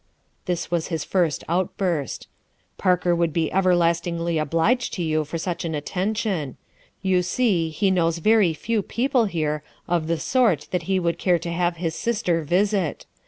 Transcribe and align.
this 0.45 0.71
was 0.71 0.87
his 0.87 1.03
first 1.03 1.43
outburst. 1.47 2.27
"Parker 2.79 3.15
would 3.15 3.31
be 3.31 3.51
everlast 3.51 4.11
ingly 4.11 4.41
obliged 4.41 4.95
to 4.95 5.03
you 5.03 5.23
for 5.23 5.37
such 5.37 5.63
an 5.63 5.75
attention. 5.75 6.57
You 7.03 7.21
see 7.21 7.69
he 7.69 7.91
knows 7.91 8.17
very 8.17 8.55
few 8.55 8.81
people 8.81 9.25
here 9.25 9.61
of 9.87 10.07
the 10.07 10.17
sort 10.19 10.69
that 10.71 10.89
he 10.89 10.99
would 10.99 11.19
care 11.19 11.37
to 11.37 11.51
have 11.51 11.75
his 11.77 11.93
sister 11.93 12.41
visit. 12.41 13.05